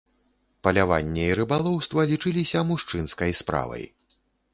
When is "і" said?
1.33-1.35